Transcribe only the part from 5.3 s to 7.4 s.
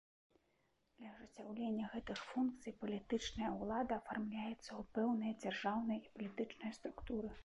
дзяржаўныя і палітычныя структуры.